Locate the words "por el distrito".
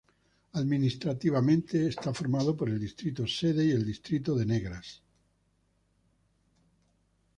2.57-3.27